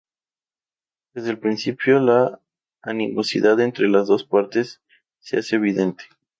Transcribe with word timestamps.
Desde 1.13 1.29
el 1.29 1.37
principio, 1.37 1.99
la 1.99 2.39
animosidad 2.81 3.59
entre 3.59 3.87
las 3.87 4.07
dos 4.07 4.23
partes 4.23 4.81
se 5.19 5.37
hace 5.37 5.57
evidente. 5.57 6.05